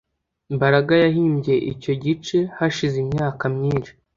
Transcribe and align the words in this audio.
Mbaraga 0.55 0.93
yahimbye 1.03 1.53
icyo 1.71 1.93
gice 2.03 2.37
hashize 2.57 2.97
imyaka 3.05 3.43
myinshi 3.55 3.91